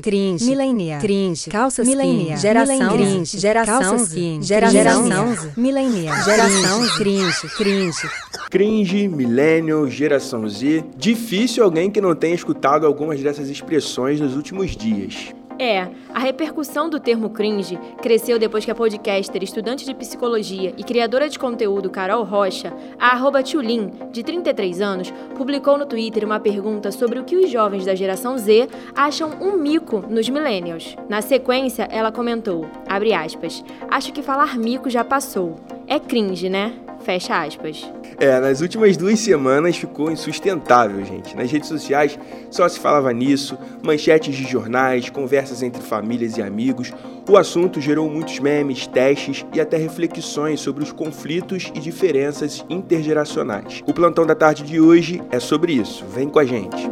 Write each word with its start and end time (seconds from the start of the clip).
cringe, 0.00 0.46
millennial, 0.46 1.00
cringe, 1.00 1.50
calça 1.50 1.84
millennial, 1.84 2.38
geração, 2.38 2.96
cringe, 2.96 3.38
geração 3.38 3.96
skin, 3.96 4.40
geração, 4.40 5.36
millennial, 5.54 6.16
geração, 6.24 6.88
cringe, 6.96 7.48
cringe. 7.58 8.10
Cringe, 8.50 9.08
millennial, 9.08 9.86
geração 9.90 10.48
Z. 10.48 10.82
Difícil 10.96 11.62
alguém 11.62 11.90
que 11.90 12.00
não 12.00 12.14
tenha 12.14 12.34
escutado 12.34 12.86
algumas 12.86 13.20
dessas 13.20 13.50
expressões 13.50 14.18
nos 14.18 14.34
últimos 14.34 14.74
dias. 14.74 15.34
É, 15.64 15.88
a 16.12 16.18
repercussão 16.18 16.90
do 16.90 16.98
termo 16.98 17.30
cringe 17.30 17.78
cresceu 18.02 18.36
depois 18.36 18.64
que 18.64 18.72
a 18.72 18.74
podcaster, 18.74 19.44
estudante 19.44 19.84
de 19.84 19.94
psicologia 19.94 20.74
e 20.76 20.82
criadora 20.82 21.28
de 21.28 21.38
conteúdo 21.38 21.88
Carol 21.88 22.24
Rocha, 22.24 22.72
a 22.98 23.12
arroba 23.12 23.44
Tchulin, 23.44 23.92
de 24.10 24.24
33 24.24 24.80
anos, 24.80 25.14
publicou 25.36 25.78
no 25.78 25.86
Twitter 25.86 26.24
uma 26.24 26.40
pergunta 26.40 26.90
sobre 26.90 27.20
o 27.20 27.24
que 27.24 27.36
os 27.36 27.48
jovens 27.48 27.86
da 27.86 27.94
geração 27.94 28.36
Z 28.36 28.68
acham 28.92 29.40
um 29.40 29.56
mico 29.56 30.04
nos 30.10 30.28
millennials. 30.28 30.96
Na 31.08 31.22
sequência, 31.22 31.84
ela 31.92 32.10
comentou, 32.10 32.66
abre 32.88 33.14
aspas, 33.14 33.62
acho 33.88 34.12
que 34.12 34.20
falar 34.20 34.58
mico 34.58 34.90
já 34.90 35.04
passou. 35.04 35.60
É 35.86 36.00
cringe, 36.00 36.48
né? 36.48 36.74
Fecha 37.02 37.42
aspas. 37.42 37.90
É, 38.18 38.38
nas 38.38 38.60
últimas 38.60 38.96
duas 38.96 39.18
semanas 39.18 39.76
ficou 39.76 40.10
insustentável, 40.10 41.04
gente. 41.04 41.36
Nas 41.36 41.50
redes 41.50 41.68
sociais 41.68 42.16
só 42.50 42.68
se 42.68 42.78
falava 42.78 43.12
nisso, 43.12 43.58
manchetes 43.82 44.36
de 44.36 44.44
jornais, 44.44 45.10
conversas 45.10 45.62
entre 45.62 45.82
famílias 45.82 46.36
e 46.36 46.42
amigos. 46.42 46.92
O 47.28 47.36
assunto 47.36 47.80
gerou 47.80 48.08
muitos 48.08 48.38
memes, 48.38 48.86
testes 48.86 49.44
e 49.52 49.60
até 49.60 49.76
reflexões 49.76 50.60
sobre 50.60 50.84
os 50.84 50.92
conflitos 50.92 51.72
e 51.74 51.80
diferenças 51.80 52.64
intergeracionais. 52.70 53.82
O 53.86 53.92
plantão 53.92 54.24
da 54.24 54.34
tarde 54.34 54.62
de 54.62 54.80
hoje 54.80 55.20
é 55.30 55.40
sobre 55.40 55.72
isso. 55.72 56.04
Vem 56.06 56.28
com 56.28 56.38
a 56.38 56.44
gente. 56.44 56.88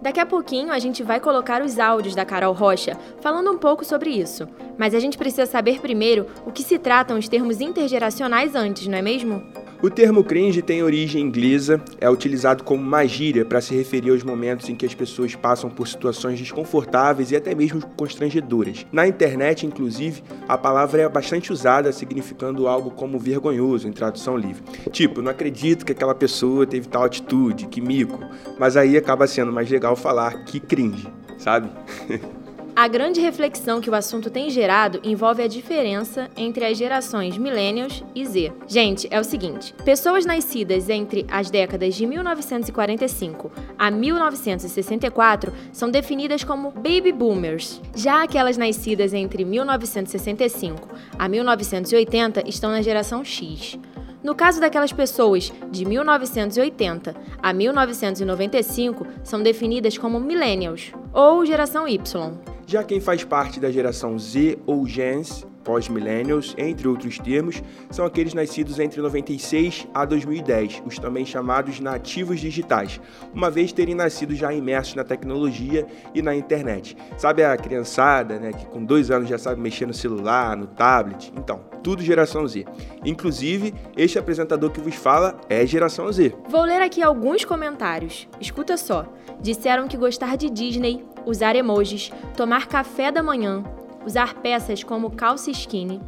Daqui 0.00 0.20
a 0.20 0.26
pouquinho 0.26 0.72
a 0.72 0.78
gente 0.78 1.02
vai 1.02 1.20
colocar 1.20 1.60
os 1.60 1.78
áudios 1.78 2.14
da 2.14 2.24
Carol 2.24 2.54
Rocha 2.54 2.96
falando 3.20 3.50
um 3.50 3.58
pouco 3.58 3.84
sobre 3.84 4.08
isso. 4.08 4.48
Mas 4.78 4.94
a 4.94 5.00
gente 5.00 5.18
precisa 5.18 5.44
saber 5.44 5.80
primeiro 5.80 6.26
o 6.46 6.52
que 6.52 6.62
se 6.62 6.78
tratam 6.78 7.18
os 7.18 7.28
termos 7.28 7.60
intergeracionais 7.60 8.54
antes, 8.54 8.86
não 8.86 8.96
é 8.96 9.02
mesmo? 9.02 9.42
O 9.80 9.88
termo 9.88 10.24
cringe 10.24 10.60
tem 10.60 10.82
origem 10.82 11.22
inglesa, 11.22 11.80
é 12.00 12.10
utilizado 12.10 12.64
como 12.64 12.82
uma 12.82 13.06
gíria 13.06 13.44
para 13.44 13.60
se 13.60 13.76
referir 13.76 14.10
aos 14.10 14.24
momentos 14.24 14.68
em 14.68 14.74
que 14.74 14.84
as 14.84 14.92
pessoas 14.92 15.36
passam 15.36 15.70
por 15.70 15.86
situações 15.86 16.36
desconfortáveis 16.36 17.30
e 17.30 17.36
até 17.36 17.54
mesmo 17.54 17.80
constrangedoras. 17.96 18.84
Na 18.90 19.06
internet, 19.06 19.64
inclusive, 19.64 20.24
a 20.48 20.58
palavra 20.58 21.02
é 21.02 21.08
bastante 21.08 21.52
usada, 21.52 21.92
significando 21.92 22.66
algo 22.66 22.90
como 22.90 23.20
vergonhoso 23.20 23.86
em 23.86 23.92
tradução 23.92 24.36
livre. 24.36 24.64
Tipo, 24.90 25.22
não 25.22 25.30
acredito 25.30 25.86
que 25.86 25.92
aquela 25.92 26.14
pessoa 26.14 26.66
teve 26.66 26.88
tal 26.88 27.04
atitude, 27.04 27.68
que 27.68 27.80
mico. 27.80 28.18
Mas 28.58 28.76
aí 28.76 28.96
acaba 28.96 29.28
sendo 29.28 29.52
mais 29.52 29.70
legal 29.70 29.94
falar 29.94 30.44
que 30.44 30.58
cringe, 30.58 31.06
sabe? 31.38 31.70
A 32.80 32.86
grande 32.86 33.20
reflexão 33.20 33.80
que 33.80 33.90
o 33.90 33.94
assunto 33.96 34.30
tem 34.30 34.48
gerado 34.50 35.00
envolve 35.02 35.42
a 35.42 35.48
diferença 35.48 36.30
entre 36.36 36.64
as 36.64 36.78
gerações 36.78 37.36
Millennials 37.36 38.04
e 38.14 38.24
Z. 38.24 38.52
Gente, 38.68 39.08
é 39.10 39.18
o 39.18 39.24
seguinte: 39.24 39.74
pessoas 39.84 40.24
nascidas 40.24 40.88
entre 40.88 41.26
as 41.28 41.50
décadas 41.50 41.96
de 41.96 42.06
1945 42.06 43.50
a 43.76 43.90
1964 43.90 45.52
são 45.72 45.90
definidas 45.90 46.44
como 46.44 46.70
Baby 46.70 47.10
Boomers. 47.10 47.82
Já 47.96 48.22
aquelas 48.22 48.56
nascidas 48.56 49.12
entre 49.12 49.44
1965 49.44 50.88
a 51.18 51.28
1980 51.28 52.48
estão 52.48 52.70
na 52.70 52.80
geração 52.80 53.24
X. 53.24 53.76
No 54.22 54.36
caso 54.36 54.60
daquelas 54.60 54.92
pessoas 54.92 55.52
de 55.68 55.84
1980 55.84 57.16
a 57.42 57.52
1995, 57.52 59.04
são 59.24 59.42
definidas 59.42 59.98
como 59.98 60.20
Millennials 60.20 60.92
ou 61.12 61.44
Geração 61.44 61.88
Y. 61.88 62.57
Já 62.70 62.84
quem 62.84 63.00
faz 63.00 63.24
parte 63.24 63.58
da 63.58 63.70
geração 63.70 64.18
Z 64.18 64.58
ou 64.66 64.86
Gens, 64.86 65.46
pós-millennials, 65.68 66.54
entre 66.56 66.88
outros 66.88 67.18
termos, 67.18 67.62
são 67.90 68.06
aqueles 68.06 68.32
nascidos 68.32 68.78
entre 68.78 69.02
96 69.02 69.86
a 69.92 70.06
2010, 70.06 70.82
os 70.86 70.98
também 70.98 71.26
chamados 71.26 71.78
nativos 71.78 72.40
digitais, 72.40 72.98
uma 73.34 73.50
vez 73.50 73.70
terem 73.70 73.94
nascido 73.94 74.34
já 74.34 74.50
imersos 74.50 74.94
na 74.94 75.04
tecnologia 75.04 75.86
e 76.14 76.22
na 76.22 76.34
internet. 76.34 76.96
Sabe 77.18 77.44
a 77.44 77.54
criançada, 77.54 78.38
né, 78.40 78.50
que 78.50 78.64
com 78.64 78.82
dois 78.82 79.10
anos 79.10 79.28
já 79.28 79.36
sabe 79.36 79.60
mexer 79.60 79.84
no 79.84 79.92
celular, 79.92 80.56
no 80.56 80.66
tablet? 80.68 81.30
Então, 81.36 81.60
tudo 81.82 82.02
geração 82.02 82.48
Z. 82.48 82.64
Inclusive, 83.04 83.74
este 83.94 84.18
apresentador 84.18 84.70
que 84.70 84.80
vos 84.80 84.94
fala 84.94 85.38
é 85.50 85.66
geração 85.66 86.10
Z. 86.10 86.34
Vou 86.48 86.62
ler 86.62 86.80
aqui 86.80 87.02
alguns 87.02 87.44
comentários. 87.44 88.26
Escuta 88.40 88.78
só. 88.78 89.04
Disseram 89.38 89.86
que 89.86 89.98
gostar 89.98 90.38
de 90.38 90.48
Disney, 90.48 91.04
usar 91.26 91.54
emojis, 91.54 92.10
tomar 92.34 92.66
café 92.68 93.12
da 93.12 93.22
manhã, 93.22 93.62
usar 94.08 94.36
peças 94.36 94.82
como 94.82 95.10
calça 95.10 95.50
skinny, 95.50 96.00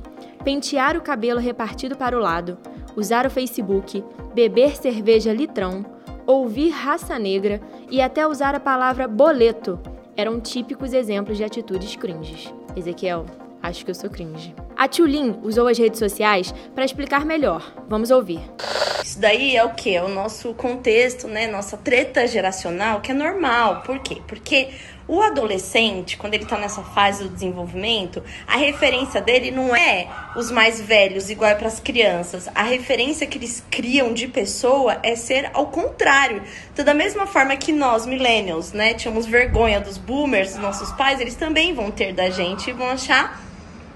pentear 0.43 0.97
o 0.97 1.03
cabelo 1.03 1.39
repartido 1.39 1.95
para 1.97 2.17
o 2.17 2.21
lado, 2.21 2.57
usar 2.97 3.27
o 3.27 3.31
Facebook, 3.31 4.03
beber 4.35 4.75
cerveja 4.75 5.35
litrão, 5.35 5.85
ouvir 6.27 6.71
raça 6.71 7.19
negra 7.19 7.61
e 7.91 8.01
até 8.01 8.27
usar 8.27 8.55
a 8.55 8.61
palavra 8.61 9.07
boleto 9.07 9.79
eram 10.17 10.41
típicos 10.41 10.95
exemplos 10.95 11.37
de 11.37 11.45
atitudes 11.45 11.95
cringes. 11.95 12.53
Ezequiel, 12.75 13.27
acho 13.63 13.85
que 13.85 13.91
eu 13.91 13.95
sou 13.95 14.09
cringe. 14.09 14.55
A 14.77 14.89
Tulin 14.89 15.39
usou 15.43 15.69
as 15.69 15.77
redes 15.77 15.99
sociais 15.99 16.55
para 16.75 16.87
explicar 16.87 17.27
melhor. 17.27 17.71
Vamos 17.87 18.11
ouvir. 18.11 18.41
Isso 19.21 19.29
daí 19.29 19.55
é 19.55 19.63
o 19.63 19.75
que? 19.75 19.95
É 19.95 20.03
o 20.03 20.09
nosso 20.09 20.55
contexto, 20.55 21.29
né? 21.29 21.47
Nossa 21.47 21.77
treta 21.77 22.27
geracional, 22.27 23.03
que 23.03 23.11
é 23.11 23.15
normal. 23.15 23.83
Por 23.83 23.99
quê? 23.99 24.17
Porque 24.27 24.71
o 25.07 25.21
adolescente, 25.21 26.17
quando 26.17 26.33
ele 26.33 26.47
tá 26.47 26.57
nessa 26.57 26.83
fase 26.83 27.25
do 27.25 27.29
desenvolvimento, 27.29 28.23
a 28.47 28.57
referência 28.57 29.21
dele 29.21 29.51
não 29.51 29.77
é 29.77 30.09
os 30.35 30.51
mais 30.51 30.81
velhos, 30.81 31.29
igual 31.29 31.51
é 31.51 31.55
para 31.55 31.69
as 31.69 31.79
crianças. 31.79 32.49
A 32.55 32.63
referência 32.63 33.27
que 33.27 33.37
eles 33.37 33.63
criam 33.71 34.15
de 34.15 34.27
pessoa 34.27 34.99
é 35.03 35.15
ser 35.15 35.51
ao 35.53 35.67
contrário. 35.67 36.43
Então, 36.73 36.83
da 36.83 36.95
mesma 36.95 37.27
forma 37.27 37.55
que 37.59 37.73
nós, 37.73 38.07
millennials, 38.07 38.73
né, 38.73 38.95
tínhamos 38.95 39.27
vergonha 39.27 39.83
dos 39.83 39.99
boomers, 39.99 40.53
dos 40.53 40.63
nossos 40.63 40.93
pais, 40.93 41.21
eles 41.21 41.35
também 41.35 41.75
vão 41.75 41.91
ter 41.91 42.15
da 42.15 42.31
gente 42.31 42.71
e 42.71 42.73
vão 42.73 42.89
achar 42.89 43.50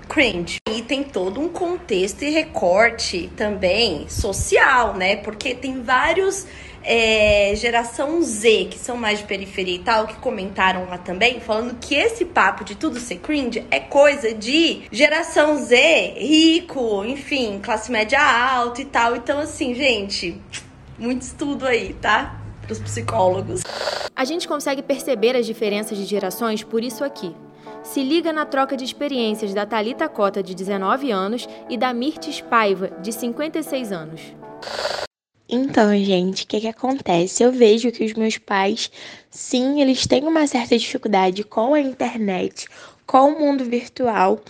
cringe. 0.05 0.59
E 0.71 0.83
tem 0.83 1.03
todo 1.03 1.41
um 1.41 1.49
contexto 1.49 2.23
e 2.23 2.31
recorte 2.31 3.31
também 3.37 4.09
social, 4.09 4.95
né? 4.95 5.17
Porque 5.17 5.55
tem 5.55 5.83
vários 5.83 6.47
é, 6.85 7.55
geração 7.57 8.23
Z, 8.23 8.69
que 8.71 8.79
são 8.79 8.97
mais 8.97 9.21
de 9.21 9.25
periferia 9.25 9.77
e 9.77 9.79
tal, 9.79 10.07
que 10.07 10.17
comentaram 10.17 10.87
lá 10.87 10.99
também, 10.99 11.41
falando 11.41 11.77
que 11.81 11.95
esse 11.95 12.25
papo 12.25 12.63
de 12.63 12.75
tudo 12.75 13.01
ser 13.01 13.17
cringe 13.17 13.65
é 13.71 13.81
coisa 13.81 14.35
de 14.35 14.83
geração 14.93 15.57
Z, 15.57 16.15
rico, 16.19 17.05
enfim, 17.05 17.59
classe 17.63 17.91
média 17.91 18.21
alta 18.21 18.83
e 18.83 18.85
tal. 18.85 19.17
Então, 19.17 19.39
assim, 19.39 19.75
gente, 19.75 20.41
muito 20.99 21.23
estudo 21.23 21.67
aí, 21.67 21.95
tá? 21.95 22.39
Para 22.63 22.73
os 22.73 22.79
psicólogos. 22.79 23.63
A 24.15 24.25
gente 24.25 24.47
consegue 24.47 24.83
perceber 24.83 25.37
as 25.37 25.47
diferenças 25.47 25.99
de 25.99 26.05
gerações 26.05 26.63
por 26.63 26.85
isso 26.85 27.03
aqui. 27.03 27.35
Se 27.85 28.03
liga 28.03 28.33
na 28.33 28.47
troca 28.47 28.77
de 28.77 28.83
experiências 28.83 29.53
da 29.53 29.67
Talita 29.67 30.09
Cota, 30.09 30.43
de 30.43 30.55
19 30.55 31.11
anos, 31.11 31.47
e 31.69 31.77
da 31.77 31.93
Mirtes 31.93 32.41
Paiva, 32.41 32.89
de 33.03 33.13
56 33.13 33.93
anos. 33.93 34.21
Então, 35.47 35.95
gente, 35.99 36.45
o 36.45 36.47
que, 36.47 36.63
que 36.63 36.67
acontece? 36.67 37.43
Eu 37.43 37.53
vejo 37.53 37.93
que 37.93 38.03
os 38.03 38.15
meus 38.15 38.39
pais, 38.39 38.91
sim, 39.31 39.83
eles 39.83 40.07
têm 40.07 40.25
uma 40.25 40.47
certa 40.47 40.77
dificuldade 40.79 41.45
com 41.45 41.75
a 41.75 41.81
internet, 41.81 42.67
com 43.07 43.29
o 43.29 43.39
mundo 43.39 43.65
virtual. 43.67 44.41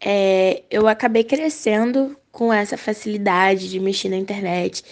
É, 0.00 0.62
eu 0.70 0.86
acabei 0.86 1.24
crescendo 1.24 2.16
com 2.30 2.52
essa 2.52 2.78
facilidade 2.78 3.68
de 3.68 3.80
mexer 3.80 4.08
na 4.08 4.16
internet. 4.16 4.84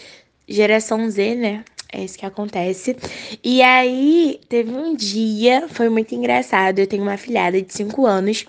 Geração 0.49 1.09
Z, 1.09 1.37
né? 1.37 1.65
É 1.93 2.03
isso 2.03 2.19
que 2.19 2.25
acontece. 2.25 2.97
E 3.45 3.61
aí, 3.63 4.41
teve 4.49 4.73
um 4.73 4.95
dia, 4.95 5.69
foi 5.69 5.91
muito 5.91 6.15
engraçado. 6.15 6.79
Eu 6.79 6.87
tenho 6.87 7.03
uma 7.03 7.19
filhada 7.19 7.61
de 7.61 7.73
5 7.73 8.07
anos. 8.07 8.47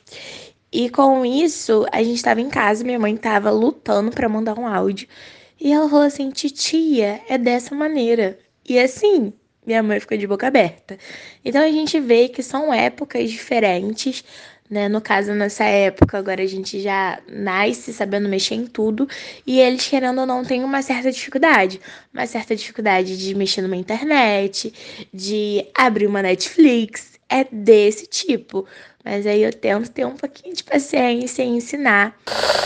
E 0.72 0.90
com 0.90 1.26
isso, 1.26 1.86
a 1.92 2.02
gente 2.02 2.16
estava 2.16 2.42
em 2.42 2.50
casa, 2.50 2.84
minha 2.84 2.98
mãe 2.98 3.14
estava 3.14 3.52
lutando 3.52 4.12
para 4.12 4.30
mandar 4.30 4.58
um 4.58 4.66
áudio. 4.66 5.08
E 5.60 5.72
ela 5.74 5.90
falou 5.90 6.06
assim: 6.06 6.32
titia, 6.32 7.22
é 7.28 7.38
dessa 7.38 7.76
maneira. 7.76 8.40
E 8.68 8.80
assim, 8.80 9.34
minha 9.66 9.84
mãe 9.84 10.00
ficou 10.00 10.18
de 10.18 10.26
boca 10.26 10.48
aberta. 10.48 10.98
Então 11.44 11.62
a 11.62 11.72
gente 11.72 12.00
vê 12.00 12.30
que 12.30 12.42
são 12.42 12.74
épocas 12.74 13.30
diferentes, 13.30 14.24
né? 14.74 14.90
No 14.90 15.00
caso, 15.00 15.32
nessa 15.34 15.64
época, 15.64 16.18
agora 16.18 16.42
a 16.42 16.48
gente 16.48 16.82
já 16.82 17.20
nasce 17.32 17.94
sabendo 17.94 18.28
mexer 18.28 18.56
em 18.56 18.66
tudo, 18.66 19.08
e 19.46 19.60
eles, 19.60 19.88
querendo 19.88 20.20
ou 20.20 20.26
não, 20.26 20.44
têm 20.44 20.64
uma 20.64 20.82
certa 20.82 21.12
dificuldade. 21.12 21.80
Uma 22.14 22.26
certa 22.26 22.56
dificuldade 22.56 23.18
de 23.18 23.36
mexer 23.36 23.62
numa 23.62 23.76
internet, 23.76 24.74
de 25.14 25.66
abrir 25.74 26.08
uma 26.08 26.22
Netflix. 26.22 27.14
É 27.30 27.46
desse 27.52 28.06
tipo. 28.06 28.68
Mas 29.04 29.26
aí 29.26 29.42
eu 29.42 29.52
tento 29.52 29.90
ter 29.90 30.06
um 30.06 30.16
pouquinho 30.16 30.56
de 30.56 30.64
paciência 30.64 31.42
e 31.44 31.48
ensinar. 31.48 32.16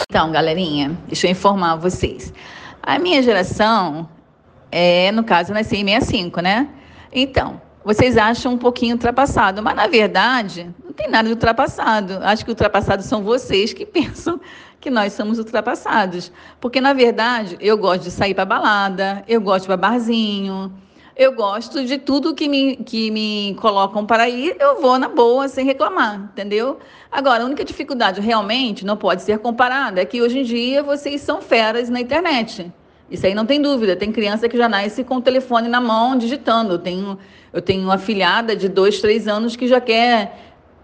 Então, 0.09 0.31
galerinha, 0.31 0.97
deixa 1.07 1.27
eu 1.27 1.31
informar 1.31 1.75
vocês. 1.77 2.33
A 2.83 2.99
minha 2.99 3.21
geração, 3.21 4.09
é, 4.71 5.11
no 5.13 5.23
caso, 5.23 5.53
nasci 5.53 5.77
em 5.77 5.85
65, 5.85 6.41
né? 6.41 6.67
Então, 7.13 7.61
vocês 7.87 8.17
acham 8.17 8.51
um 8.51 8.57
pouquinho 8.57 8.95
ultrapassado, 8.95 9.63
mas 9.63 9.73
na 9.73 9.87
verdade 9.87 10.75
não 10.83 10.91
tem 10.91 11.09
nada 11.09 11.29
de 11.29 11.33
ultrapassado. 11.33 12.19
Acho 12.21 12.43
que 12.43 12.51
ultrapassados 12.51 13.05
são 13.05 13.23
vocês 13.23 13.71
que 13.71 13.85
pensam 13.87 14.41
que 14.81 14.89
nós 14.89 15.13
somos 15.13 15.39
ultrapassados. 15.39 16.29
Porque 16.59 16.81
na 16.81 16.91
verdade 16.91 17.55
eu 17.61 17.77
gosto 17.77 18.03
de 18.03 18.11
sair 18.11 18.33
para 18.33 18.43
balada, 18.43 19.23
eu 19.25 19.39
gosto 19.39 19.69
de 19.69 19.77
barzinho, 19.77 20.69
eu 21.15 21.31
gosto 21.31 21.85
de 21.85 21.97
tudo 21.97 22.35
que 22.35 22.49
me, 22.49 22.75
que 22.75 23.09
me 23.09 23.55
colocam 23.61 24.05
para 24.05 24.27
ir, 24.27 24.57
eu 24.59 24.81
vou 24.81 24.99
na 24.99 25.07
boa, 25.07 25.47
sem 25.47 25.65
reclamar, 25.65 26.15
entendeu? 26.33 26.79
Agora, 27.09 27.43
a 27.43 27.45
única 27.45 27.63
dificuldade 27.63 28.19
realmente 28.19 28.85
não 28.85 28.97
pode 28.97 29.21
ser 29.21 29.39
comparada 29.39 30.01
é 30.01 30.05
que 30.05 30.21
hoje 30.21 30.39
em 30.39 30.43
dia 30.43 30.83
vocês 30.83 31.21
são 31.21 31.41
feras 31.41 31.89
na 31.89 32.01
internet. 32.01 32.69
Isso 33.09 33.25
aí 33.25 33.33
não 33.33 33.45
tem 33.45 33.61
dúvida. 33.61 33.95
Tem 33.95 34.11
criança 34.11 34.49
que 34.49 34.57
já 34.57 34.67
nasce 34.67 35.03
com 35.03 35.15
o 35.15 35.21
telefone 35.21 35.67
na 35.67 35.79
mão, 35.79 36.17
digitando. 36.17 36.73
Eu 36.73 36.79
tenho, 36.79 37.17
eu 37.53 37.61
tenho 37.61 37.83
uma 37.83 37.97
filhada 37.97 38.55
de 38.55 38.67
dois, 38.67 38.99
três 38.99 39.27
anos 39.27 39.55
que 39.55 39.67
já 39.67 39.79
quer 39.79 40.37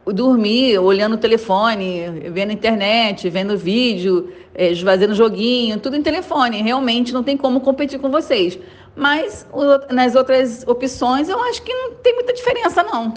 dormir 0.06 0.78
olhando 0.80 1.14
o 1.14 1.18
telefone, 1.18 2.30
vendo 2.32 2.52
internet, 2.52 3.30
vendo 3.30 3.58
vídeo, 3.58 4.34
é, 4.54 4.76
fazendo 4.76 5.16
joguinho, 5.16 5.80
tudo 5.80 5.96
em 5.96 6.02
telefone. 6.02 6.62
Realmente 6.62 7.14
não 7.14 7.24
tem 7.24 7.38
como 7.38 7.62
competir 7.62 8.00
com 8.00 8.10
vocês. 8.10 8.60
Mas 8.96 9.48
nas 9.90 10.16
outras 10.16 10.64
opções 10.68 11.28
eu 11.28 11.42
acho 11.44 11.62
que 11.64 11.74
não 11.74 11.96
tem 11.96 12.14
muita 12.14 12.34
diferença 12.34 12.84
não. 12.84 13.14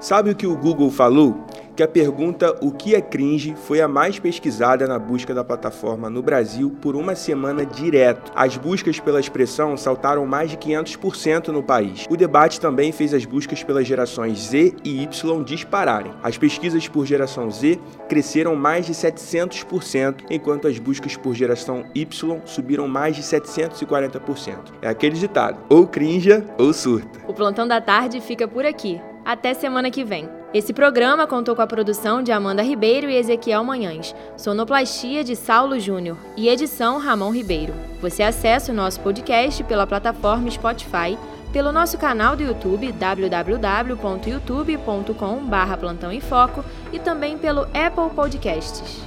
Sabe 0.00 0.30
o 0.30 0.34
que 0.34 0.46
o 0.46 0.56
Google 0.56 0.90
falou? 0.90 1.44
Que 1.78 1.82
a 1.84 1.86
pergunta 1.86 2.56
O 2.60 2.72
que 2.72 2.96
é 2.96 3.00
cringe 3.00 3.54
foi 3.54 3.80
a 3.80 3.86
mais 3.86 4.18
pesquisada 4.18 4.84
na 4.88 4.98
busca 4.98 5.32
da 5.32 5.44
plataforma 5.44 6.10
no 6.10 6.20
Brasil 6.20 6.76
por 6.82 6.96
uma 6.96 7.14
semana 7.14 7.64
direto. 7.64 8.32
As 8.34 8.56
buscas 8.56 8.98
pela 8.98 9.20
expressão 9.20 9.76
saltaram 9.76 10.26
mais 10.26 10.50
de 10.50 10.56
500% 10.56 11.48
no 11.48 11.62
país. 11.62 12.04
O 12.10 12.16
debate 12.16 12.60
também 12.60 12.90
fez 12.90 13.14
as 13.14 13.24
buscas 13.24 13.62
pelas 13.62 13.86
gerações 13.86 14.48
Z 14.48 14.74
e 14.84 15.04
Y 15.04 15.44
dispararem. 15.44 16.10
As 16.20 16.36
pesquisas 16.36 16.88
por 16.88 17.06
geração 17.06 17.48
Z 17.48 17.78
cresceram 18.08 18.56
mais 18.56 18.84
de 18.84 18.92
700%, 18.92 20.24
enquanto 20.30 20.66
as 20.66 20.80
buscas 20.80 21.16
por 21.16 21.32
geração 21.32 21.84
Y 21.94 22.40
subiram 22.44 22.88
mais 22.88 23.14
de 23.14 23.22
740%. 23.22 24.56
É 24.82 24.88
aquele 24.88 25.14
ditado: 25.14 25.60
ou 25.68 25.86
crinja 25.86 26.44
ou 26.58 26.72
surta. 26.72 27.20
O 27.28 27.32
plantão 27.32 27.68
da 27.68 27.80
tarde 27.80 28.20
fica 28.20 28.48
por 28.48 28.66
aqui. 28.66 29.00
Até 29.24 29.54
semana 29.54 29.92
que 29.92 30.02
vem. 30.02 30.37
Esse 30.52 30.72
programa 30.72 31.26
contou 31.26 31.54
com 31.54 31.60
a 31.60 31.66
produção 31.66 32.22
de 32.22 32.32
Amanda 32.32 32.62
Ribeiro 32.62 33.10
e 33.10 33.16
Ezequiel 33.16 33.62
Manhães, 33.62 34.14
sonoplastia 34.34 35.22
de 35.22 35.36
Saulo 35.36 35.78
Júnior 35.78 36.16
e 36.38 36.48
edição 36.48 36.98
Ramon 36.98 37.30
Ribeiro. 37.30 37.74
Você 38.00 38.22
acessa 38.22 38.72
o 38.72 38.74
nosso 38.74 38.98
podcast 39.00 39.62
pela 39.64 39.86
plataforma 39.86 40.50
Spotify, 40.50 41.18
pelo 41.52 41.70
nosso 41.70 41.98
canal 41.98 42.34
do 42.34 42.42
YouTube 42.42 42.90
www.youtube.com/barra 42.92 45.76
Plantão 45.76 46.10
em 46.10 46.20
Foco 46.20 46.64
e 46.94 46.98
também 46.98 47.36
pelo 47.36 47.64
Apple 47.64 48.08
Podcasts. 48.14 49.02